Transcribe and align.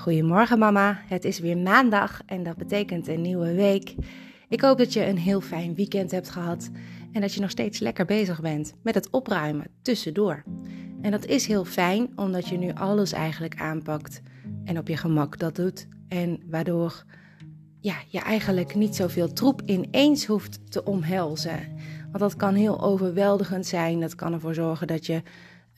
Goedemorgen 0.00 0.58
mama, 0.58 1.00
het 1.06 1.24
is 1.24 1.38
weer 1.38 1.58
maandag 1.58 2.22
en 2.26 2.42
dat 2.42 2.56
betekent 2.56 3.08
een 3.08 3.20
nieuwe 3.20 3.54
week. 3.54 3.94
Ik 4.48 4.60
hoop 4.60 4.78
dat 4.78 4.92
je 4.92 5.06
een 5.06 5.18
heel 5.18 5.40
fijn 5.40 5.74
weekend 5.74 6.10
hebt 6.10 6.30
gehad 6.30 6.70
en 7.12 7.20
dat 7.20 7.34
je 7.34 7.40
nog 7.40 7.50
steeds 7.50 7.78
lekker 7.78 8.04
bezig 8.04 8.40
bent 8.40 8.74
met 8.82 8.94
het 8.94 9.10
opruimen 9.10 9.66
tussendoor. 9.82 10.42
En 11.02 11.10
dat 11.10 11.24
is 11.26 11.46
heel 11.46 11.64
fijn 11.64 12.12
omdat 12.16 12.48
je 12.48 12.56
nu 12.56 12.72
alles 12.72 13.12
eigenlijk 13.12 13.60
aanpakt 13.60 14.20
en 14.64 14.78
op 14.78 14.88
je 14.88 14.96
gemak 14.96 15.38
dat 15.38 15.56
doet 15.56 15.88
en 16.08 16.40
waardoor 16.46 17.04
ja, 17.80 17.94
je 18.08 18.20
eigenlijk 18.20 18.74
niet 18.74 18.96
zoveel 18.96 19.32
troep 19.32 19.62
ineens 19.64 20.26
hoeft 20.26 20.70
te 20.72 20.84
omhelzen. 20.84 21.60
Want 22.02 22.18
dat 22.18 22.36
kan 22.36 22.54
heel 22.54 22.80
overweldigend 22.80 23.66
zijn, 23.66 24.00
dat 24.00 24.14
kan 24.14 24.32
ervoor 24.32 24.54
zorgen 24.54 24.86
dat 24.86 25.06
je 25.06 25.22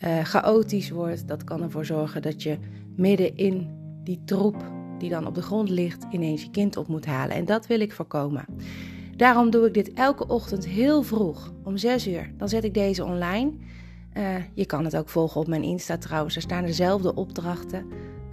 uh, 0.05 0.25
chaotisch 0.25 0.91
wordt, 0.91 1.29
dat 1.29 1.45
kan 1.45 1.63
ervoor 1.63 1.85
zorgen 1.85 2.23
dat 2.23 2.43
je 2.43 2.59
midden 2.97 3.37
in 3.37 3.81
die 4.05 4.23
troep 4.25 4.57
die 4.99 5.11
dan 5.11 5.27
op 5.27 5.35
de 5.35 5.43
grond 5.43 5.69
ligt 5.69 6.07
ineens 6.11 6.43
je 6.43 6.51
kind 6.51 6.77
op 6.77 6.89
moet 6.89 7.07
halen. 7.07 7.37
En 7.37 7.45
dat 7.45 7.67
wil 7.67 7.81
ik 7.81 7.93
voorkomen. 7.93 8.45
Daarom 9.17 9.51
doe 9.51 9.67
ik 9.67 9.75
dit 9.75 9.93
elke 9.93 10.27
ochtend 10.27 10.67
heel 10.67 11.03
vroeg, 11.03 11.53
om 11.65 11.77
6 11.77 12.09
uur. 12.09 12.33
Dan 12.37 12.49
zet 12.49 12.65
ik 12.65 12.75
deze 12.75 13.05
online. 13.05 13.53
Uh, 14.17 14.35
je 14.55 14.67
kan 14.67 14.85
het 14.85 14.97
ook 14.97 15.09
volgen 15.09 15.41
op 15.41 15.47
mijn 15.47 15.63
Insta 15.63 15.99
trouwens. 15.99 16.37
Er 16.37 16.43
staan 16.43 16.65
dezelfde 16.65 17.15
opdrachten 17.15 17.87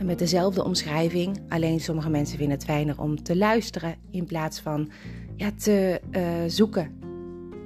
met 0.03 0.19
dezelfde 0.19 0.63
omschrijving. 0.63 1.41
Alleen 1.49 1.79
sommige 1.79 2.09
mensen 2.09 2.37
vinden 2.37 2.57
het 2.57 2.65
fijner 2.65 3.01
om 3.01 3.23
te 3.23 3.37
luisteren 3.37 3.95
in 4.11 4.25
plaats 4.25 4.59
van 4.59 4.89
ja, 5.35 5.51
te 5.57 6.01
uh, 6.11 6.21
zoeken 6.47 6.99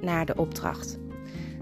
naar 0.00 0.26
de 0.26 0.36
opdracht. 0.36 0.98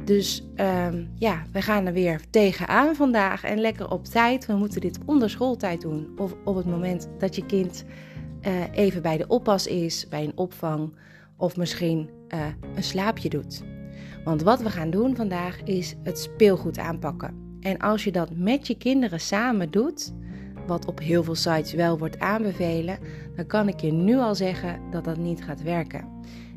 Dus 0.05 0.45
um, 0.56 1.11
ja, 1.15 1.42
we 1.52 1.62
gaan 1.62 1.87
er 1.87 1.92
weer 1.92 2.20
tegenaan 2.30 2.95
vandaag 2.95 3.45
en 3.45 3.61
lekker 3.61 3.91
op 3.91 4.05
tijd. 4.05 4.47
We 4.47 4.55
moeten 4.55 4.80
dit 4.80 4.98
onder 5.05 5.31
schooltijd 5.31 5.81
doen 5.81 6.09
of 6.17 6.34
op 6.44 6.56
het 6.56 6.67
moment 6.67 7.09
dat 7.19 7.36
je 7.36 7.47
kind 7.47 7.84
uh, 8.47 8.53
even 8.72 9.03
bij 9.03 9.17
de 9.17 9.27
oppas 9.27 9.67
is, 9.67 10.09
bij 10.09 10.25
een 10.25 10.36
opvang 10.36 10.97
of 11.36 11.56
misschien 11.56 12.09
uh, 12.28 12.41
een 12.75 12.83
slaapje 12.83 13.28
doet. 13.28 13.62
Want 14.25 14.42
wat 14.42 14.62
we 14.62 14.70
gaan 14.70 14.91
doen 14.91 15.17
vandaag 15.17 15.62
is 15.62 15.94
het 16.03 16.19
speelgoed 16.19 16.78
aanpakken. 16.78 17.56
En 17.61 17.78
als 17.78 18.05
je 18.05 18.12
dat 18.12 18.37
met 18.37 18.66
je 18.66 18.77
kinderen 18.77 19.20
samen 19.20 19.70
doet, 19.70 20.12
wat 20.66 20.87
op 20.87 20.98
heel 20.98 21.25
veel 21.25 21.34
sites 21.34 21.72
wel 21.72 21.98
wordt 21.98 22.19
aanbevelen, 22.19 22.98
dan 23.37 23.47
kan 23.47 23.69
ik 23.69 23.81
je 23.81 23.92
nu 23.92 24.16
al 24.16 24.34
zeggen 24.34 24.81
dat 24.91 25.05
dat 25.05 25.16
niet 25.16 25.44
gaat 25.44 25.62
werken. 25.62 26.09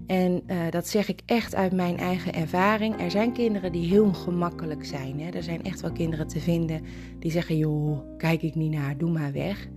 En 0.07 0.43
uh, 0.47 0.57
dat 0.69 0.87
zeg 0.87 1.07
ik 1.09 1.21
echt 1.25 1.55
uit 1.55 1.71
mijn 1.71 1.97
eigen 1.97 2.33
ervaring. 2.33 3.01
Er 3.01 3.11
zijn 3.11 3.31
kinderen 3.33 3.71
die 3.71 3.87
heel 3.87 4.13
gemakkelijk 4.13 4.85
zijn. 4.85 5.19
Hè? 5.19 5.29
Er 5.29 5.43
zijn 5.43 5.63
echt 5.63 5.81
wel 5.81 5.91
kinderen 5.91 6.27
te 6.27 6.39
vinden 6.39 6.81
die 7.19 7.31
zeggen: 7.31 7.57
joh, 7.57 8.17
kijk 8.17 8.41
ik 8.41 8.55
niet 8.55 8.71
naar, 8.71 8.97
doe 8.97 9.11
maar 9.11 9.31
weg. 9.31 9.67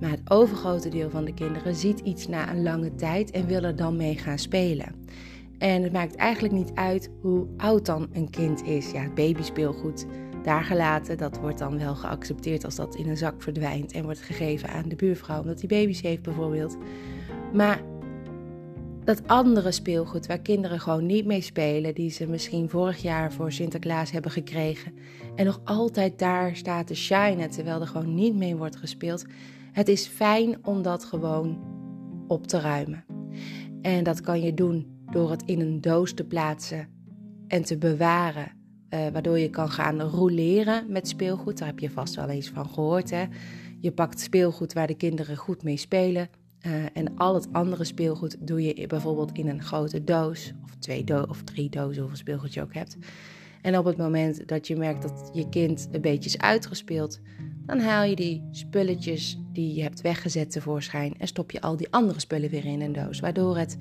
Maar 0.00 0.10
het 0.10 0.30
overgrote 0.30 0.88
deel 0.88 1.10
van 1.10 1.24
de 1.24 1.34
kinderen 1.34 1.74
ziet 1.74 2.00
iets 2.00 2.28
na 2.28 2.50
een 2.50 2.62
lange 2.62 2.94
tijd 2.94 3.30
en 3.30 3.46
wil 3.46 3.62
er 3.62 3.76
dan 3.76 3.96
mee 3.96 4.16
gaan 4.16 4.38
spelen. 4.38 4.94
En 5.58 5.82
het 5.82 5.92
maakt 5.92 6.14
eigenlijk 6.14 6.54
niet 6.54 6.70
uit 6.74 7.10
hoe 7.20 7.46
oud 7.56 7.86
dan 7.86 8.08
een 8.12 8.30
kind 8.30 8.64
is. 8.64 8.90
Ja, 8.90 9.02
het 9.02 9.14
babyspeelgoed 9.14 10.06
daar 10.42 10.64
gelaten, 10.64 11.18
dat 11.18 11.38
wordt 11.38 11.58
dan 11.58 11.78
wel 11.78 11.94
geaccepteerd 11.94 12.64
als 12.64 12.74
dat 12.74 12.94
in 12.94 13.08
een 13.08 13.16
zak 13.16 13.42
verdwijnt 13.42 13.92
en 13.92 14.04
wordt 14.04 14.20
gegeven 14.20 14.68
aan 14.68 14.88
de 14.88 14.96
buurvrouw 14.96 15.40
omdat 15.40 15.58
die 15.58 15.68
baby's 15.68 16.00
heeft 16.00 16.22
bijvoorbeeld. 16.22 16.76
Maar 17.52 17.82
dat 19.04 19.28
andere 19.28 19.72
speelgoed 19.72 20.26
waar 20.26 20.38
kinderen 20.38 20.80
gewoon 20.80 21.06
niet 21.06 21.26
mee 21.26 21.40
spelen, 21.40 21.94
die 21.94 22.10
ze 22.10 22.26
misschien 22.26 22.68
vorig 22.68 23.02
jaar 23.02 23.32
voor 23.32 23.52
Sinterklaas 23.52 24.10
hebben 24.10 24.30
gekregen 24.30 24.94
en 25.34 25.44
nog 25.44 25.60
altijd 25.64 26.18
daar 26.18 26.56
staat 26.56 26.86
te 26.86 26.94
shinen 26.94 27.50
terwijl 27.50 27.80
er 27.80 27.86
gewoon 27.86 28.14
niet 28.14 28.34
mee 28.34 28.56
wordt 28.56 28.76
gespeeld. 28.76 29.24
Het 29.72 29.88
is 29.88 30.06
fijn 30.06 30.66
om 30.66 30.82
dat 30.82 31.04
gewoon 31.04 31.60
op 32.26 32.46
te 32.46 32.60
ruimen. 32.60 33.04
En 33.82 34.04
dat 34.04 34.20
kan 34.20 34.40
je 34.40 34.54
doen 34.54 35.04
door 35.10 35.30
het 35.30 35.42
in 35.46 35.60
een 35.60 35.80
doos 35.80 36.12
te 36.14 36.24
plaatsen 36.24 36.88
en 37.46 37.62
te 37.62 37.78
bewaren, 37.78 38.52
uh, 38.90 39.08
waardoor 39.12 39.38
je 39.38 39.50
kan 39.50 39.70
gaan 39.70 40.00
roleren 40.00 40.84
met 40.88 41.08
speelgoed. 41.08 41.58
Daar 41.58 41.68
heb 41.68 41.78
je 41.78 41.90
vast 41.90 42.14
wel 42.14 42.28
eens 42.28 42.48
van 42.48 42.68
gehoord. 42.68 43.10
Hè? 43.10 43.24
Je 43.80 43.92
pakt 43.92 44.20
speelgoed 44.20 44.72
waar 44.72 44.86
de 44.86 44.96
kinderen 44.96 45.36
goed 45.36 45.62
mee 45.62 45.76
spelen 45.76 46.28
uh, 46.66 46.84
en 46.92 47.16
al 47.16 47.34
het 47.34 47.48
andere 47.52 47.84
speelgoed 47.84 48.36
doe 48.46 48.62
je 48.62 48.86
bijvoorbeeld 48.86 49.32
in 49.32 49.48
een 49.48 49.62
grote 49.62 50.04
doos, 50.04 50.52
of 50.64 50.76
twee 50.78 51.04
do 51.04 51.22
of 51.28 51.42
drie 51.42 51.68
dozen, 51.68 52.00
hoeveel 52.00 52.18
speelgoed 52.18 52.54
je 52.54 52.62
ook 52.62 52.74
hebt. 52.74 52.96
En 53.62 53.78
op 53.78 53.84
het 53.84 53.96
moment 53.96 54.48
dat 54.48 54.66
je 54.66 54.76
merkt 54.76 55.02
dat 55.02 55.30
je 55.32 55.48
kind 55.48 55.88
een 55.92 56.00
beetje 56.00 56.28
is 56.28 56.38
uitgespeeld, 56.38 57.20
dan 57.66 57.78
haal 57.78 58.04
je 58.04 58.16
die 58.16 58.48
spulletjes 58.50 59.38
die 59.52 59.74
je 59.74 59.82
hebt 59.82 60.00
weggezet 60.00 60.50
tevoorschijn 60.50 61.14
en 61.18 61.26
stop 61.26 61.50
je 61.50 61.60
al 61.60 61.76
die 61.76 61.90
andere 61.90 62.20
spullen 62.20 62.50
weer 62.50 62.64
in 62.64 62.80
een 62.80 62.92
doos, 62.92 63.20
waardoor 63.20 63.56
het 63.56 63.76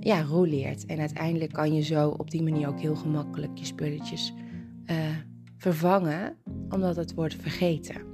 ja, 0.00 0.22
roleert. 0.22 0.86
En 0.86 0.98
uiteindelijk 0.98 1.52
kan 1.52 1.74
je 1.74 1.82
zo 1.82 2.08
op 2.08 2.30
die 2.30 2.42
manier 2.42 2.68
ook 2.68 2.80
heel 2.80 2.96
gemakkelijk 2.96 3.58
je 3.58 3.64
spulletjes 3.64 4.32
uh, 4.86 4.96
vervangen, 5.56 6.36
omdat 6.68 6.96
het 6.96 7.14
wordt 7.14 7.34
vergeten. 7.34 8.09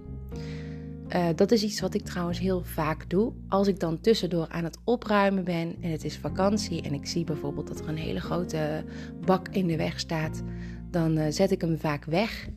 Uh, 1.14 1.28
dat 1.34 1.52
is 1.52 1.62
iets 1.62 1.80
wat 1.80 1.94
ik 1.94 2.04
trouwens 2.04 2.38
heel 2.38 2.62
vaak 2.62 3.10
doe. 3.10 3.32
Als 3.48 3.68
ik 3.68 3.80
dan 3.80 4.00
tussendoor 4.00 4.48
aan 4.48 4.64
het 4.64 4.78
opruimen 4.84 5.44
ben 5.44 5.76
en 5.80 5.90
het 5.90 6.04
is 6.04 6.16
vakantie 6.16 6.82
en 6.82 6.94
ik 6.94 7.06
zie 7.06 7.24
bijvoorbeeld 7.24 7.66
dat 7.66 7.80
er 7.80 7.88
een 7.88 7.96
hele 7.96 8.20
grote 8.20 8.84
bak 9.24 9.48
in 9.48 9.66
de 9.66 9.76
weg 9.76 10.00
staat, 10.00 10.42
dan 10.90 11.18
uh, 11.18 11.24
zet 11.28 11.50
ik 11.50 11.60
hem 11.60 11.78
vaak 11.78 12.04
weg. 12.04 12.48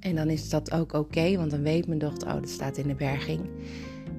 En 0.00 0.14
dan 0.14 0.28
is 0.28 0.48
dat 0.48 0.72
ook 0.72 0.92
oké, 0.92 1.36
want 1.36 1.50
dan 1.50 1.62
weet 1.62 1.86
mijn 1.86 1.98
dochter, 1.98 2.28
oh, 2.28 2.34
dat 2.34 2.48
staat 2.48 2.76
in 2.76 2.88
de 2.88 2.94
berging. 2.94 3.50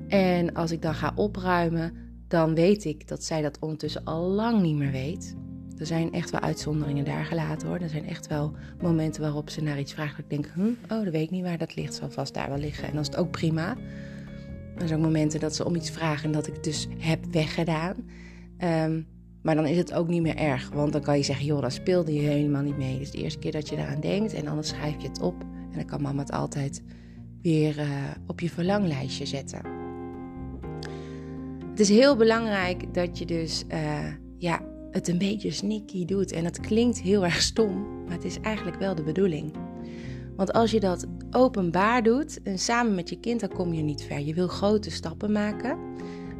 En 0.07 0.53
als 0.53 0.71
ik 0.71 0.81
dan 0.81 0.93
ga 0.93 1.11
opruimen, 1.15 1.93
dan 2.27 2.55
weet 2.55 2.85
ik 2.85 3.07
dat 3.07 3.23
zij 3.23 3.41
dat 3.41 3.59
ondertussen 3.59 4.03
al 4.03 4.23
lang 4.23 4.61
niet 4.61 4.75
meer 4.75 4.91
weet. 4.91 5.35
Er 5.77 5.85
zijn 5.85 6.13
echt 6.13 6.29
wel 6.29 6.41
uitzonderingen 6.41 7.05
daar 7.05 7.25
gelaten 7.25 7.67
hoor. 7.67 7.79
Er 7.79 7.89
zijn 7.89 8.07
echt 8.07 8.27
wel 8.27 8.53
momenten 8.81 9.21
waarop 9.21 9.49
ze 9.49 9.61
naar 9.61 9.79
iets 9.79 9.93
vraagt. 9.93 10.15
Dat 10.15 10.25
ik 10.25 10.29
denk, 10.29 10.47
hm, 10.53 10.93
oh, 10.93 11.03
dat 11.03 11.13
weet 11.13 11.23
ik 11.23 11.31
niet 11.31 11.43
waar 11.43 11.57
dat 11.57 11.75
ligt. 11.75 11.93
Zal 11.93 12.09
vast 12.09 12.33
daar 12.33 12.49
wel 12.49 12.57
liggen. 12.57 12.83
En 12.83 12.91
dan 12.91 13.01
is 13.01 13.07
het 13.07 13.17
ook 13.17 13.31
prima. 13.31 13.75
Er 14.77 14.87
zijn 14.87 14.99
ook 14.99 15.05
momenten 15.05 15.39
dat 15.39 15.55
ze 15.55 15.65
om 15.65 15.75
iets 15.75 15.89
vragen 15.89 16.25
en 16.25 16.31
dat 16.31 16.47
ik 16.47 16.53
het 16.53 16.63
dus 16.63 16.87
heb 16.97 17.25
weggedaan. 17.31 17.95
Um, 18.59 19.07
maar 19.41 19.55
dan 19.55 19.65
is 19.65 19.77
het 19.77 19.93
ook 19.93 20.07
niet 20.07 20.21
meer 20.21 20.35
erg. 20.35 20.69
Want 20.69 20.91
dan 20.91 21.01
kan 21.01 21.17
je 21.17 21.23
zeggen, 21.23 21.45
joh, 21.45 21.61
daar 21.61 21.71
speelde 21.71 22.13
je 22.13 22.19
helemaal 22.19 22.61
niet 22.61 22.77
mee. 22.77 22.97
Dus 22.97 23.11
de 23.11 23.17
eerste 23.17 23.39
keer 23.39 23.51
dat 23.51 23.69
je 23.69 23.75
daaraan 23.75 23.99
denkt 23.99 24.33
en 24.33 24.47
anders 24.47 24.67
schrijf 24.67 25.01
je 25.01 25.07
het 25.07 25.21
op. 25.21 25.41
En 25.41 25.75
dan 25.75 25.85
kan 25.85 26.01
mama 26.01 26.21
het 26.21 26.31
altijd 26.31 26.83
weer 27.41 27.79
uh, 27.79 27.85
op 28.27 28.39
je 28.39 28.49
verlanglijstje 28.49 29.25
zetten. 29.25 29.61
Het 31.69 31.79
is 31.79 31.89
heel 31.89 32.15
belangrijk 32.15 32.93
dat 32.93 33.17
je 33.17 33.25
dus 33.25 33.63
uh, 33.71 34.05
ja, 34.37 34.61
het 34.91 35.07
een 35.07 35.17
beetje 35.17 35.51
sneaky 35.51 36.05
doet. 36.05 36.31
En 36.31 36.43
dat 36.43 36.59
klinkt 36.59 37.01
heel 37.01 37.23
erg 37.23 37.41
stom, 37.41 38.03
maar 38.05 38.15
het 38.15 38.25
is 38.25 38.39
eigenlijk 38.39 38.77
wel 38.77 38.95
de 38.95 39.03
bedoeling. 39.03 39.51
Want 40.35 40.53
als 40.53 40.71
je 40.71 40.79
dat 40.79 41.05
openbaar 41.31 42.03
doet 42.03 42.43
en 42.43 42.59
samen 42.59 42.95
met 42.95 43.09
je 43.09 43.19
kind, 43.19 43.39
dan 43.39 43.49
kom 43.49 43.73
je 43.73 43.81
niet 43.81 44.03
ver. 44.03 44.19
Je 44.19 44.33
wil 44.33 44.47
grote 44.47 44.91
stappen 44.91 45.31
maken. 45.31 45.77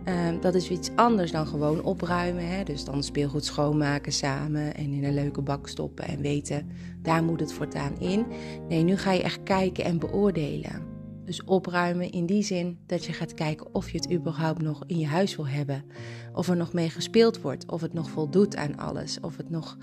Uh, 0.07 0.41
dat 0.41 0.55
is 0.55 0.69
iets 0.69 0.89
anders 0.95 1.31
dan 1.31 1.47
gewoon 1.47 1.83
opruimen. 1.83 2.47
Hè? 2.47 2.63
Dus 2.63 2.85
dan 2.85 3.03
speelgoed 3.03 3.45
schoonmaken 3.45 4.11
samen 4.11 4.75
en 4.75 4.93
in 4.93 5.03
een 5.03 5.13
leuke 5.13 5.41
bak 5.41 5.67
stoppen 5.67 6.05
en 6.05 6.21
weten, 6.21 6.69
daar 7.01 7.23
moet 7.23 7.39
het 7.39 7.53
voortaan 7.53 7.99
in. 7.99 8.25
Nee, 8.67 8.83
nu 8.83 8.97
ga 8.97 9.11
je 9.11 9.23
echt 9.23 9.43
kijken 9.43 9.83
en 9.83 9.99
beoordelen. 9.99 10.86
Dus 11.27 11.43
opruimen 11.43 12.11
in 12.11 12.25
die 12.25 12.43
zin 12.43 12.77
dat 12.85 13.05
je 13.05 13.13
gaat 13.13 13.33
kijken 13.33 13.75
of 13.75 13.89
je 13.89 13.97
het 13.97 14.11
überhaupt 14.11 14.61
nog 14.61 14.83
in 14.85 14.99
je 14.99 15.07
huis 15.07 15.35
wil 15.35 15.47
hebben. 15.47 15.83
Of 16.33 16.49
er 16.49 16.55
nog 16.55 16.73
mee 16.73 16.89
gespeeld 16.89 17.41
wordt, 17.41 17.71
of 17.71 17.81
het 17.81 17.93
nog 17.93 18.09
voldoet 18.09 18.55
aan 18.55 18.77
alles. 18.77 19.19
Of 19.19 19.37
het 19.37 19.49
nog 19.49 19.77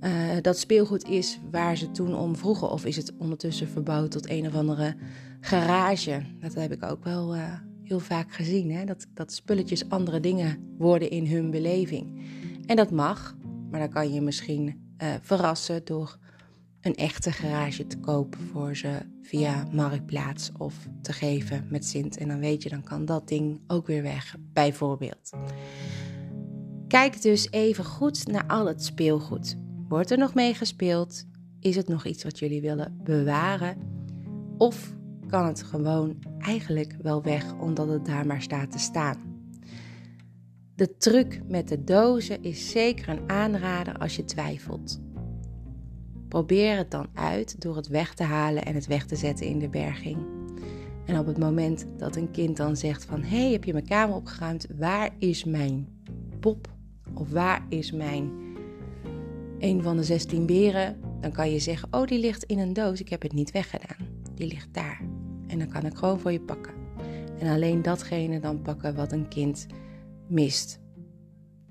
uh, 0.00 0.10
dat 0.40 0.58
speelgoed 0.58 1.08
is 1.08 1.38
waar 1.50 1.76
ze 1.76 1.90
toen 1.90 2.14
om 2.14 2.36
vroegen. 2.36 2.70
Of 2.70 2.84
is 2.84 2.96
het 2.96 3.12
ondertussen 3.18 3.68
verbouwd 3.68 4.10
tot 4.10 4.30
een 4.30 4.46
of 4.46 4.54
andere 4.54 4.96
garage. 5.40 6.22
Dat 6.40 6.54
heb 6.54 6.72
ik 6.72 6.82
ook 6.82 7.04
wel 7.04 7.36
uh, 7.36 7.52
heel 7.82 8.00
vaak 8.00 8.32
gezien. 8.32 8.70
Hè? 8.70 8.84
Dat, 8.84 9.06
dat 9.14 9.32
spulletjes 9.32 9.88
andere 9.88 10.20
dingen 10.20 10.74
worden 10.78 11.10
in 11.10 11.26
hun 11.26 11.50
beleving. 11.50 12.20
En 12.66 12.76
dat 12.76 12.90
mag, 12.90 13.36
maar 13.70 13.80
dan 13.80 13.90
kan 13.90 14.12
je 14.12 14.20
misschien 14.20 14.66
uh, 15.02 15.08
verrassen 15.20 15.84
door 15.84 16.18
een 16.82 16.94
echte 16.94 17.32
garage 17.32 17.86
te 17.86 17.98
kopen 17.98 18.40
voor 18.40 18.76
ze 18.76 18.98
via 19.22 19.66
Marktplaats 19.72 20.50
of 20.58 20.74
te 21.02 21.12
geven 21.12 21.66
met 21.70 21.84
Sint. 21.84 22.16
En 22.16 22.28
dan 22.28 22.38
weet 22.38 22.62
je, 22.62 22.68
dan 22.68 22.82
kan 22.82 23.04
dat 23.04 23.28
ding 23.28 23.60
ook 23.66 23.86
weer 23.86 24.02
weg, 24.02 24.36
bijvoorbeeld. 24.52 25.30
Kijk 26.88 27.22
dus 27.22 27.50
even 27.50 27.84
goed 27.84 28.26
naar 28.26 28.46
al 28.46 28.66
het 28.66 28.84
speelgoed. 28.84 29.56
Wordt 29.88 30.10
er 30.10 30.18
nog 30.18 30.34
mee 30.34 30.54
gespeeld? 30.54 31.24
Is 31.60 31.76
het 31.76 31.88
nog 31.88 32.06
iets 32.06 32.24
wat 32.24 32.38
jullie 32.38 32.60
willen 32.60 33.00
bewaren? 33.04 33.76
Of 34.58 34.94
kan 35.26 35.46
het 35.46 35.62
gewoon 35.62 36.18
eigenlijk 36.38 36.96
wel 37.02 37.22
weg 37.22 37.54
omdat 37.54 37.88
het 37.88 38.06
daar 38.06 38.26
maar 38.26 38.42
staat 38.42 38.70
te 38.70 38.78
staan? 38.78 39.16
De 40.74 40.96
truc 40.96 41.40
met 41.48 41.68
de 41.68 41.84
dozen 41.84 42.42
is 42.42 42.70
zeker 42.70 43.08
een 43.08 43.30
aanrader 43.30 43.98
als 43.98 44.16
je 44.16 44.24
twijfelt. 44.24 45.00
Probeer 46.32 46.76
het 46.76 46.90
dan 46.90 47.06
uit 47.14 47.60
door 47.60 47.76
het 47.76 47.88
weg 47.88 48.14
te 48.14 48.22
halen 48.22 48.64
en 48.64 48.74
het 48.74 48.86
weg 48.86 49.06
te 49.06 49.16
zetten 49.16 49.46
in 49.46 49.58
de 49.58 49.68
berging. 49.68 50.16
En 51.06 51.18
op 51.18 51.26
het 51.26 51.38
moment 51.38 51.86
dat 51.96 52.16
een 52.16 52.30
kind 52.30 52.56
dan 52.56 52.76
zegt 52.76 53.04
van... 53.04 53.22
hé, 53.22 53.40
hey, 53.40 53.52
heb 53.52 53.64
je 53.64 53.72
mijn 53.72 53.86
kamer 53.86 54.16
opgeruimd? 54.16 54.66
Waar 54.78 55.10
is 55.18 55.44
mijn 55.44 55.88
pop? 56.40 56.68
Of 57.14 57.30
waar 57.30 57.66
is 57.68 57.92
mijn 57.92 58.30
een 59.58 59.82
van 59.82 59.96
de 59.96 60.04
16 60.04 60.46
beren? 60.46 61.00
Dan 61.20 61.32
kan 61.32 61.50
je 61.50 61.58
zeggen, 61.58 61.88
oh, 61.90 62.06
die 62.06 62.18
ligt 62.18 62.44
in 62.44 62.58
een 62.58 62.72
doos. 62.72 63.00
Ik 63.00 63.08
heb 63.08 63.22
het 63.22 63.32
niet 63.32 63.50
weggedaan. 63.50 64.06
Die 64.34 64.46
ligt 64.46 64.74
daar. 64.74 65.00
En 65.46 65.58
dan 65.58 65.68
kan 65.68 65.86
ik 65.86 65.96
gewoon 65.96 66.20
voor 66.20 66.32
je 66.32 66.40
pakken. 66.40 66.74
En 67.38 67.48
alleen 67.48 67.82
datgene 67.82 68.40
dan 68.40 68.62
pakken 68.62 68.94
wat 68.94 69.12
een 69.12 69.28
kind 69.28 69.66
mist. 70.28 70.80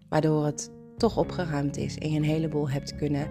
Waardoor 0.09 0.45
het 0.45 0.71
toch 0.97 1.17
opgeruimd 1.17 1.77
is 1.77 1.97
en 1.97 2.11
je 2.11 2.17
een 2.17 2.23
heleboel 2.23 2.69
hebt 2.69 2.95
kunnen 2.95 3.27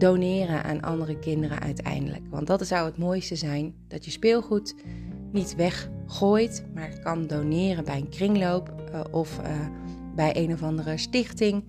doneren 0.00 0.64
aan 0.64 0.80
andere 0.80 1.18
kinderen 1.18 1.60
uiteindelijk. 1.60 2.22
Want 2.30 2.46
dat 2.46 2.66
zou 2.66 2.86
het 2.86 2.98
mooiste 2.98 3.36
zijn: 3.36 3.74
dat 3.88 4.04
je 4.04 4.10
speelgoed 4.10 4.74
niet 5.32 5.54
weggooit, 5.54 6.64
maar 6.74 7.00
kan 7.02 7.26
doneren 7.26 7.84
bij 7.84 7.96
een 7.96 8.08
kringloop 8.08 8.74
uh, 8.92 9.00
of 9.10 9.38
uh, 9.38 9.46
bij 10.14 10.36
een 10.36 10.52
of 10.52 10.62
andere 10.62 10.96
stichting. 10.96 11.64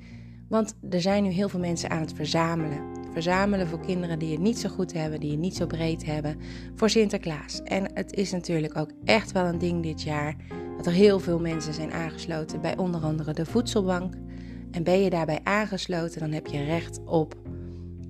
Want 0.49 0.75
er 0.89 1.01
zijn 1.01 1.23
nu 1.23 1.29
heel 1.29 1.49
veel 1.49 1.59
mensen 1.59 1.89
aan 1.89 2.01
het 2.01 2.13
verzamelen. 2.13 2.79
Verzamelen 3.11 3.67
voor 3.67 3.79
kinderen 3.79 4.19
die 4.19 4.31
het 4.31 4.41
niet 4.41 4.59
zo 4.59 4.69
goed 4.69 4.93
hebben, 4.93 5.19
die 5.19 5.31
het 5.31 5.39
niet 5.39 5.55
zo 5.55 5.65
breed 5.65 6.05
hebben, 6.05 6.37
voor 6.75 6.89
Sinterklaas. 6.89 7.61
En 7.63 7.91
het 7.93 8.13
is 8.13 8.31
natuurlijk 8.31 8.77
ook 8.77 8.91
echt 9.05 9.31
wel 9.31 9.45
een 9.45 9.57
ding 9.57 9.83
dit 9.83 10.01
jaar 10.01 10.35
dat 10.77 10.85
er 10.85 10.91
heel 10.91 11.19
veel 11.19 11.39
mensen 11.39 11.73
zijn 11.73 11.91
aangesloten 11.91 12.61
bij 12.61 12.77
onder 12.77 13.01
andere 13.01 13.33
de 13.33 13.45
voedselbank. 13.45 14.13
En 14.71 14.83
ben 14.83 15.01
je 15.01 15.09
daarbij 15.09 15.39
aangesloten, 15.43 16.19
dan 16.19 16.31
heb 16.31 16.47
je 16.47 16.63
recht 16.63 16.99
op 17.05 17.35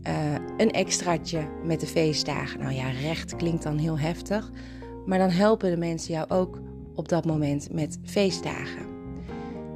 uh, 0.07 0.33
een 0.57 0.71
extraatje 0.71 1.47
met 1.63 1.79
de 1.79 1.87
feestdagen. 1.87 2.59
Nou 2.59 2.73
ja, 2.73 2.89
recht 2.89 3.35
klinkt 3.35 3.63
dan 3.63 3.77
heel 3.77 3.99
heftig. 3.99 4.51
Maar 5.05 5.17
dan 5.17 5.29
helpen 5.29 5.69
de 5.69 5.77
mensen 5.77 6.13
jou 6.13 6.29
ook 6.29 6.59
op 6.95 7.09
dat 7.09 7.25
moment 7.25 7.73
met 7.73 7.97
feestdagen. 8.03 8.85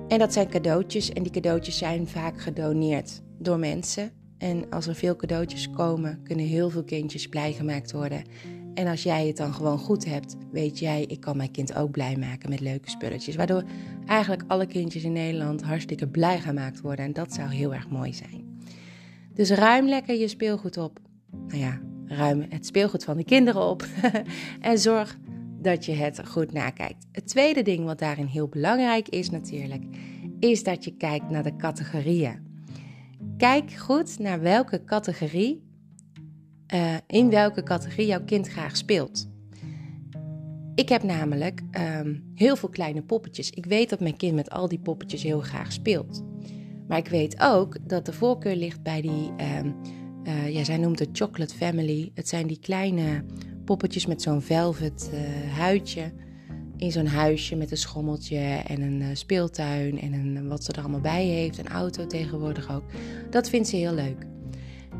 En 0.07 0.19
dat 0.19 0.33
zijn 0.33 0.49
cadeautjes 0.49 1.09
en 1.09 1.23
die 1.23 1.31
cadeautjes 1.31 1.77
zijn 1.77 2.07
vaak 2.07 2.41
gedoneerd 2.41 3.21
door 3.39 3.59
mensen. 3.59 4.11
En 4.37 4.69
als 4.69 4.87
er 4.87 4.95
veel 4.95 5.15
cadeautjes 5.15 5.69
komen, 5.69 6.19
kunnen 6.23 6.45
heel 6.45 6.69
veel 6.69 6.83
kindjes 6.83 7.27
blij 7.27 7.53
gemaakt 7.53 7.91
worden. 7.91 8.23
En 8.73 8.87
als 8.87 9.03
jij 9.03 9.27
het 9.27 9.37
dan 9.37 9.53
gewoon 9.53 9.77
goed 9.77 10.05
hebt, 10.05 10.35
weet 10.51 10.79
jij, 10.79 11.03
ik 11.03 11.19
kan 11.19 11.37
mijn 11.37 11.51
kind 11.51 11.75
ook 11.75 11.91
blij 11.91 12.15
maken 12.15 12.49
met 12.49 12.59
leuke 12.59 12.89
spulletjes. 12.89 13.35
Waardoor 13.35 13.63
eigenlijk 14.05 14.43
alle 14.47 14.65
kindjes 14.65 15.03
in 15.03 15.13
Nederland 15.13 15.63
hartstikke 15.63 16.07
blij 16.07 16.39
gemaakt 16.39 16.81
worden. 16.81 17.05
En 17.05 17.13
dat 17.13 17.33
zou 17.33 17.49
heel 17.49 17.73
erg 17.73 17.89
mooi 17.89 18.13
zijn. 18.13 18.44
Dus 19.35 19.49
ruim 19.49 19.87
lekker 19.87 20.15
je 20.15 20.27
speelgoed 20.27 20.77
op. 20.77 20.99
Nou 21.47 21.59
ja, 21.59 21.79
ruim 22.05 22.45
het 22.49 22.65
speelgoed 22.65 23.03
van 23.03 23.17
de 23.17 23.23
kinderen 23.23 23.69
op. 23.69 23.85
en 24.61 24.79
zorg 24.79 25.17
dat 25.61 25.85
je 25.85 25.91
het 25.91 26.27
goed 26.27 26.51
nakijkt. 26.51 27.05
Het 27.11 27.27
tweede 27.27 27.61
ding 27.61 27.85
wat 27.85 27.99
daarin 27.99 28.25
heel 28.25 28.47
belangrijk 28.47 29.09
is 29.09 29.29
natuurlijk, 29.29 29.83
is 30.39 30.63
dat 30.63 30.83
je 30.83 30.97
kijkt 30.97 31.29
naar 31.29 31.43
de 31.43 31.55
categorieën. 31.55 32.43
Kijk 33.37 33.71
goed 33.71 34.19
naar 34.19 34.41
welke 34.41 34.83
categorie, 34.83 35.63
uh, 36.73 36.95
in 37.07 37.29
welke 37.29 37.63
categorie 37.63 38.07
jouw 38.07 38.23
kind 38.23 38.47
graag 38.47 38.77
speelt. 38.77 39.29
Ik 40.75 40.89
heb 40.89 41.03
namelijk 41.03 41.61
um, 41.97 42.31
heel 42.35 42.55
veel 42.55 42.69
kleine 42.69 43.01
poppetjes. 43.01 43.49
Ik 43.49 43.65
weet 43.65 43.89
dat 43.89 43.99
mijn 43.99 44.17
kind 44.17 44.35
met 44.35 44.49
al 44.49 44.67
die 44.67 44.79
poppetjes 44.79 45.23
heel 45.23 45.39
graag 45.39 45.71
speelt. 45.71 46.23
Maar 46.87 46.97
ik 46.97 47.07
weet 47.07 47.35
ook 47.41 47.77
dat 47.81 48.05
de 48.05 48.13
voorkeur 48.13 48.55
ligt 48.55 48.83
bij 48.83 49.01
die, 49.01 49.31
um, 49.61 49.75
uh, 50.23 50.53
ja, 50.53 50.63
zij 50.63 50.77
noemt 50.77 50.99
het 50.99 51.09
chocolate 51.11 51.55
family. 51.55 52.11
Het 52.13 52.27
zijn 52.27 52.47
die 52.47 52.59
kleine 52.59 53.23
poppetjes 53.65 54.05
met 54.05 54.21
zo'n 54.21 54.41
velvet 54.41 55.11
uh, 55.13 55.19
huidje. 55.53 56.11
In 56.77 56.91
zo'n 56.91 57.07
huisje 57.07 57.55
met 57.55 57.71
een 57.71 57.77
schommeltje 57.77 58.37
en 58.67 58.81
een 58.81 59.01
uh, 59.01 59.07
speeltuin 59.13 60.01
en 60.01 60.13
een, 60.13 60.47
wat 60.47 60.63
ze 60.63 60.71
er 60.71 60.79
allemaal 60.79 60.99
bij 60.99 61.25
heeft. 61.25 61.57
Een 61.57 61.67
auto 61.67 62.07
tegenwoordig 62.07 62.75
ook. 62.75 62.83
Dat 63.29 63.49
vindt 63.49 63.67
ze 63.67 63.75
heel 63.75 63.93
leuk. 63.93 64.25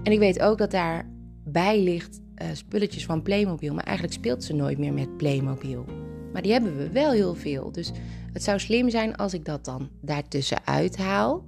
En 0.04 0.12
ik 0.12 0.20
weet 0.20 0.40
ook 0.40 0.58
dat 0.58 0.72
daarbij 0.72 1.80
ligt 1.84 2.22
spulletjes 2.54 3.06
van 3.06 3.22
Playmobil. 3.22 3.74
Maar 3.74 3.84
eigenlijk 3.84 4.18
speelt 4.18 4.44
ze 4.44 4.54
nooit 4.54 4.78
meer 4.78 4.94
met 4.94 5.18
Playmobil. 5.18 5.86
Maar 6.34 6.42
die 6.42 6.52
hebben 6.52 6.78
we 6.78 6.90
wel 6.90 7.12
heel 7.12 7.36
veel. 7.36 7.72
Dus 7.72 7.92
het 8.34 8.44
zou 8.44 8.60
slim 8.60 8.90
zijn 8.90 9.16
als 9.16 9.34
ik 9.34 9.46
dat 9.46 9.66
dan 9.66 9.90
daartussen 10.02 10.66
uithaal 10.66 11.46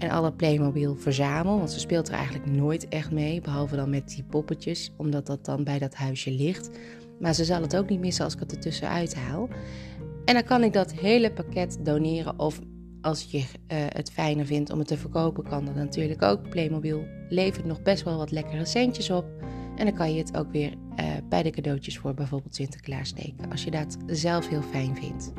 en 0.00 0.10
alle 0.10 0.32
Playmobil 0.32 0.96
verzamel. 0.96 1.56
Want 1.56 1.70
ze 1.70 1.78
speelt 1.78 2.08
er 2.08 2.14
eigenlijk 2.14 2.50
nooit 2.50 2.88
echt 2.88 3.10
mee, 3.10 3.40
behalve 3.40 3.76
dan 3.76 3.90
met 3.90 4.08
die 4.08 4.24
poppetjes, 4.30 4.92
omdat 4.96 5.26
dat 5.26 5.44
dan 5.44 5.64
bij 5.64 5.78
dat 5.78 5.94
huisje 5.94 6.30
ligt. 6.30 6.70
Maar 7.20 7.34
ze 7.34 7.44
zal 7.44 7.62
het 7.62 7.76
ook 7.76 7.88
niet 7.88 8.00
missen 8.00 8.24
als 8.24 8.34
ik 8.34 8.40
het 8.40 8.52
ertussen 8.52 8.88
uithaal. 8.88 9.48
En 10.24 10.34
dan 10.34 10.44
kan 10.44 10.62
ik 10.62 10.72
dat 10.72 10.92
hele 10.92 11.32
pakket 11.32 11.78
doneren 11.82 12.38
of 12.38 12.60
als 13.00 13.26
je 13.30 13.38
uh, 13.38 13.44
het 13.68 14.10
fijner 14.10 14.46
vindt 14.46 14.70
om 14.70 14.78
het 14.78 14.88
te 14.88 14.96
verkopen, 14.96 15.48
kan 15.48 15.64
dat 15.64 15.74
natuurlijk 15.74 16.22
ook. 16.22 16.48
Playmobil 16.48 17.04
levert 17.28 17.64
nog 17.64 17.82
best 17.82 18.04
wel 18.04 18.16
wat 18.16 18.30
lekkere 18.30 18.64
centjes 18.64 19.10
op. 19.10 19.24
En 19.76 19.84
dan 19.86 19.94
kan 19.94 20.14
je 20.14 20.18
het 20.18 20.36
ook 20.36 20.52
weer 20.52 20.72
uh, 20.72 21.06
bij 21.28 21.42
de 21.42 21.50
cadeautjes 21.50 21.98
voor 21.98 22.14
bijvoorbeeld 22.14 22.54
Sinterklaas 22.54 23.08
steken, 23.08 23.50
als 23.50 23.64
je 23.64 23.70
dat 23.70 23.96
zelf 24.06 24.48
heel 24.48 24.62
fijn 24.62 24.96
vindt. 24.96 25.32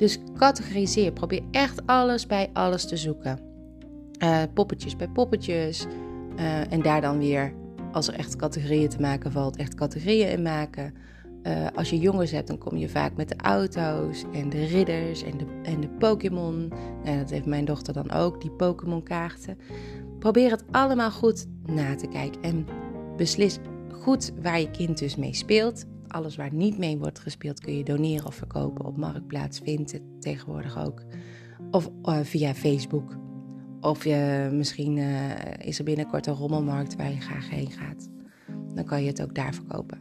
Dus 0.00 0.18
categoriseer. 0.36 1.12
Probeer 1.12 1.42
echt 1.50 1.86
alles 1.86 2.26
bij 2.26 2.50
alles 2.52 2.88
te 2.88 2.96
zoeken. 2.96 3.38
Uh, 4.22 4.42
poppetjes 4.54 4.96
bij 4.96 5.08
poppetjes. 5.08 5.86
Uh, 6.36 6.72
en 6.72 6.82
daar 6.82 7.00
dan 7.00 7.18
weer, 7.18 7.52
als 7.92 8.08
er 8.08 8.14
echt 8.14 8.36
categorieën 8.36 8.88
te 8.88 9.00
maken 9.00 9.32
valt, 9.32 9.56
echt 9.56 9.74
categorieën 9.74 10.30
in 10.30 10.42
maken. 10.42 10.94
Uh, 11.42 11.66
als 11.74 11.90
je 11.90 11.98
jongens 11.98 12.30
hebt, 12.30 12.46
dan 12.46 12.58
kom 12.58 12.76
je 12.76 12.88
vaak 12.88 13.16
met 13.16 13.28
de 13.28 13.36
auto's 13.36 14.24
en 14.32 14.48
de 14.48 14.64
ridders 14.64 15.22
en 15.22 15.38
de, 15.38 15.44
en 15.62 15.80
de 15.80 15.88
Pokémon. 15.88 16.72
Nou, 17.04 17.18
dat 17.18 17.30
heeft 17.30 17.46
mijn 17.46 17.64
dochter 17.64 17.94
dan 17.94 18.10
ook, 18.10 18.40
die 18.40 18.50
Pokémon-kaarten. 18.50 19.58
Probeer 20.18 20.50
het 20.50 20.64
allemaal 20.70 21.10
goed 21.10 21.46
na 21.66 21.94
te 21.94 22.06
kijken 22.06 22.42
en 22.42 22.66
beslis 23.16 23.58
goed 23.90 24.32
waar 24.42 24.60
je 24.60 24.70
kind 24.70 24.98
dus 24.98 25.16
mee 25.16 25.34
speelt 25.34 25.84
alles 26.12 26.36
waar 26.36 26.54
niet 26.54 26.78
mee 26.78 26.98
wordt 26.98 27.18
gespeeld 27.18 27.60
kun 27.60 27.76
je 27.76 27.84
doneren 27.84 28.26
of 28.26 28.34
verkopen 28.34 28.84
op 28.84 28.96
Marktplaats, 28.96 29.58
Vinted 29.58 30.02
tegenwoordig 30.20 30.84
ook. 30.86 31.02
Of 31.70 31.90
uh, 32.04 32.18
via 32.22 32.54
Facebook. 32.54 33.16
Of 33.80 34.06
misschien 34.52 34.96
uh, 34.96 35.30
is 35.58 35.78
er 35.78 35.84
binnenkort 35.84 36.26
een 36.26 36.34
rommelmarkt 36.34 36.96
waar 36.96 37.10
je 37.10 37.20
graag 37.20 37.50
heen 37.50 37.70
gaat. 37.70 38.10
Dan 38.74 38.84
kan 38.84 39.02
je 39.02 39.08
het 39.08 39.22
ook 39.22 39.34
daar 39.34 39.54
verkopen. 39.54 39.98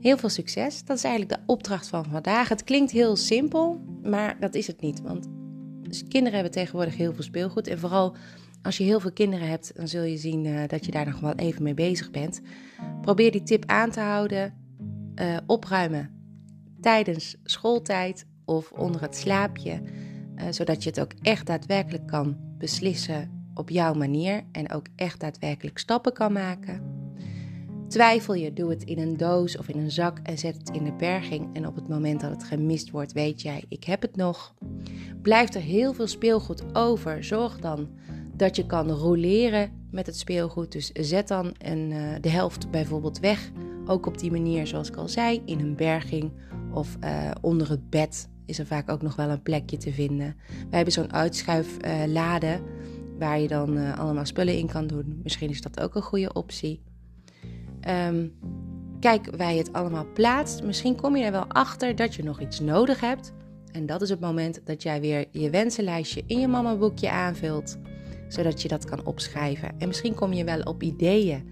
Heel 0.00 0.16
veel 0.16 0.28
succes. 0.28 0.84
Dat 0.84 0.96
is 0.96 1.04
eigenlijk 1.04 1.40
de 1.40 1.52
opdracht 1.52 1.88
van 1.88 2.04
vandaag. 2.04 2.48
Het 2.48 2.64
klinkt 2.64 2.90
heel 2.90 3.16
simpel, 3.16 3.80
maar 4.02 4.40
dat 4.40 4.54
is 4.54 4.66
het 4.66 4.80
niet. 4.80 5.00
Want 5.00 5.28
kinderen 6.08 6.34
hebben 6.34 6.52
tegenwoordig 6.52 6.96
heel 6.96 7.14
veel 7.14 7.22
speelgoed. 7.22 7.66
En 7.66 7.78
vooral 7.78 8.16
als 8.64 8.76
je 8.76 8.84
heel 8.84 9.00
veel 9.00 9.12
kinderen 9.12 9.48
hebt, 9.48 9.76
dan 9.76 9.88
zul 9.88 10.02
je 10.02 10.16
zien 10.16 10.44
uh, 10.44 10.62
dat 10.66 10.84
je 10.84 10.90
daar 10.90 11.06
nog 11.06 11.20
wel 11.20 11.34
even 11.34 11.62
mee 11.62 11.74
bezig 11.74 12.10
bent. 12.10 12.40
Probeer 13.00 13.32
die 13.32 13.42
tip 13.42 13.64
aan 13.66 13.90
te 13.90 14.00
houden. 14.00 14.54
Uh, 15.14 15.36
opruimen 15.46 16.10
tijdens 16.80 17.36
schooltijd 17.44 18.26
of 18.44 18.72
onder 18.72 19.00
het 19.00 19.16
slaapje. 19.16 19.80
Uh, 20.36 20.42
zodat 20.50 20.82
je 20.82 20.88
het 20.88 21.00
ook 21.00 21.12
echt 21.22 21.46
daadwerkelijk 21.46 22.06
kan 22.06 22.36
beslissen 22.58 23.48
op 23.54 23.70
jouw 23.70 23.94
manier. 23.94 24.42
En 24.52 24.72
ook 24.72 24.86
echt 24.96 25.20
daadwerkelijk 25.20 25.78
stappen 25.78 26.12
kan 26.12 26.32
maken. 26.32 26.92
Twijfel 27.88 28.34
je, 28.34 28.52
doe 28.52 28.70
het 28.70 28.82
in 28.84 28.98
een 28.98 29.16
doos 29.16 29.58
of 29.58 29.68
in 29.68 29.78
een 29.78 29.90
zak 29.90 30.18
en 30.22 30.38
zet 30.38 30.56
het 30.56 30.70
in 30.70 30.84
de 30.84 30.92
berging. 30.92 31.56
En 31.56 31.66
op 31.66 31.74
het 31.74 31.88
moment 31.88 32.20
dat 32.20 32.30
het 32.30 32.44
gemist 32.44 32.90
wordt, 32.90 33.12
weet 33.12 33.42
jij, 33.42 33.64
ik 33.68 33.84
heb 33.84 34.02
het 34.02 34.16
nog. 34.16 34.54
Blijft 35.22 35.54
er 35.54 35.60
heel 35.60 35.92
veel 35.92 36.06
speelgoed 36.06 36.74
over, 36.74 37.24
zorg 37.24 37.58
dan 37.58 37.88
dat 38.36 38.56
je 38.56 38.66
kan 38.66 38.90
roleren 38.90 39.70
met 39.90 40.06
het 40.06 40.16
speelgoed. 40.16 40.72
Dus 40.72 40.90
zet 40.92 41.28
dan 41.28 41.54
een, 41.58 41.90
uh, 41.90 42.14
de 42.20 42.28
helft 42.28 42.70
bijvoorbeeld 42.70 43.18
weg. 43.18 43.50
Ook 43.86 44.06
op 44.06 44.18
die 44.18 44.30
manier, 44.30 44.66
zoals 44.66 44.88
ik 44.88 44.96
al 44.96 45.08
zei, 45.08 45.42
in 45.44 45.60
een 45.60 45.76
berging 45.76 46.32
of 46.72 46.96
uh, 47.04 47.30
onder 47.40 47.70
het 47.70 47.90
bed 47.90 48.28
is 48.46 48.58
er 48.58 48.66
vaak 48.66 48.90
ook 48.90 49.02
nog 49.02 49.16
wel 49.16 49.28
een 49.28 49.42
plekje 49.42 49.76
te 49.76 49.92
vinden. 49.92 50.36
Wij 50.48 50.76
hebben 50.76 50.92
zo'n 50.92 51.12
uitschuiflade 51.12 52.46
uh, 52.46 53.18
waar 53.18 53.40
je 53.40 53.48
dan 53.48 53.94
allemaal 53.94 54.26
spullen 54.26 54.58
in 54.58 54.66
kan 54.66 54.86
doen. 54.86 55.20
Misschien 55.22 55.50
is 55.50 55.60
dat 55.60 55.80
ook 55.80 55.94
een 55.94 56.02
goede 56.02 56.32
optie. 56.32 56.82
Um, 57.88 58.32
kijk 59.00 59.36
waar 59.36 59.52
je 59.52 59.58
het 59.58 59.72
allemaal 59.72 60.06
plaatst. 60.14 60.62
Misschien 60.62 60.96
kom 60.96 61.16
je 61.16 61.24
er 61.24 61.32
wel 61.32 61.48
achter 61.48 61.96
dat 61.96 62.14
je 62.14 62.22
nog 62.22 62.40
iets 62.40 62.60
nodig 62.60 63.00
hebt. 63.00 63.32
En 63.72 63.86
dat 63.86 64.02
is 64.02 64.08
het 64.08 64.20
moment 64.20 64.60
dat 64.64 64.82
jij 64.82 65.00
weer 65.00 65.26
je 65.30 65.50
wensenlijstje 65.50 66.22
in 66.26 66.40
je 66.40 66.48
mama 66.48 66.76
boekje 66.76 67.10
aanvult 67.10 67.78
zodat 68.34 68.62
je 68.62 68.68
dat 68.68 68.84
kan 68.84 69.06
opschrijven. 69.06 69.74
En 69.78 69.88
misschien 69.88 70.14
kom 70.14 70.32
je 70.32 70.44
wel 70.44 70.60
op 70.60 70.82
ideeën 70.82 71.48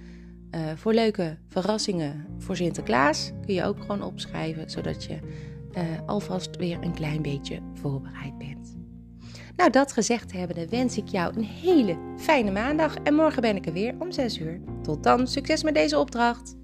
uh, 0.55 0.61
voor 0.75 0.95
leuke 0.95 1.39
verrassingen 1.49 2.27
voor 2.39 2.57
Sinterklaas. 2.57 3.33
Kun 3.47 3.55
je 3.55 3.65
ook 3.65 3.81
gewoon 3.81 4.03
opschrijven, 4.03 4.71
zodat 4.71 5.05
je 5.05 5.19
uh, 5.75 5.83
alvast 6.07 6.57
weer 6.57 6.79
een 6.81 6.95
klein 6.95 7.23
beetje 7.23 7.59
voorbereid 7.75 8.39
bent. 8.39 8.77
Nou, 9.57 9.71
dat 9.71 9.93
gezegd 9.93 10.33
hebbende 10.33 10.69
wens 10.69 10.97
ik 10.97 11.09
jou 11.09 11.37
een 11.37 11.45
hele 11.45 11.97
fijne 12.17 12.51
maandag. 12.51 12.95
En 12.95 13.15
morgen 13.15 13.43
ben 13.43 13.57
ik 13.57 13.67
er 13.67 13.73
weer 13.73 13.95
om 13.99 14.13
6 14.13 14.39
uur. 14.39 14.61
Tot 14.83 15.03
dan, 15.03 15.27
succes 15.27 15.63
met 15.63 15.75
deze 15.75 15.99
opdracht! 15.99 16.62